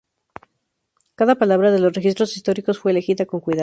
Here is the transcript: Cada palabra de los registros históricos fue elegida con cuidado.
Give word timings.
Cada 1.13 1.35
palabra 1.35 1.71
de 1.71 1.77
los 1.77 1.93
registros 1.93 2.35
históricos 2.35 2.79
fue 2.79 2.89
elegida 2.89 3.27
con 3.27 3.39
cuidado. 3.39 3.59